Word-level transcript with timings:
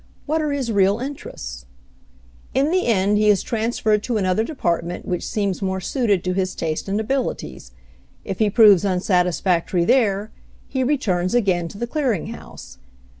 What 0.25 0.41
are 0.41 0.51
his 0.51 0.71
real 0.71 0.97
interests? 0.97 1.67
In 2.55 2.71
the 2.71 2.87
end 2.87 3.19
he 3.19 3.29
is 3.29 3.43
transferred 3.43 4.01
to 4.05 4.17
another 4.17 4.43
depart 4.43 4.83
ment 4.83 5.05
which 5.05 5.21
seems 5.23 5.61
more 5.61 5.79
suited 5.79 6.23
to 6.23 6.33
his 6.33 6.55
taste 6.55 6.89
and 6.89 6.99
abilities. 6.99 7.69
If 8.25 8.39
he 8.39 8.49
proves 8.49 8.83
unsatisfactory 8.83 9.85
there, 9.85 10.31
he 10.67 10.83
returns 10.83 11.35
again 11.35 11.67
to 11.67 11.77
the 11.77 11.85
clearing 11.85 12.33
house. 12.33 12.79